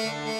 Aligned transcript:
Música 0.00 0.39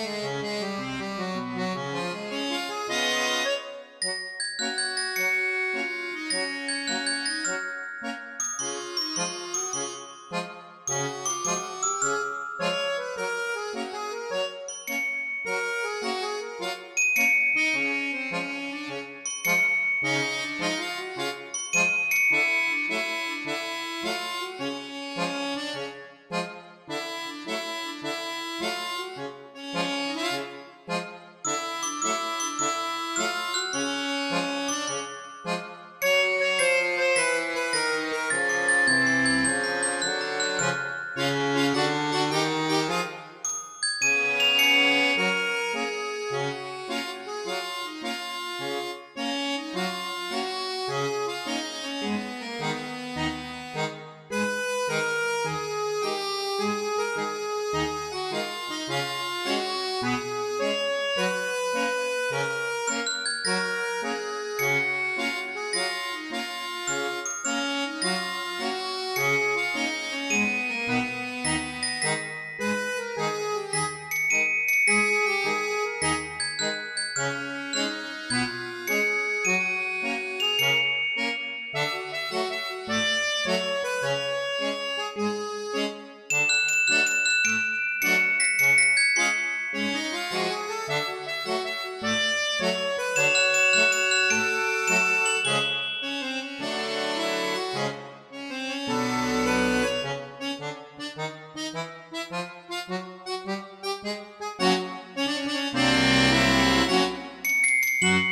Mm-hmm. 108.03 108.30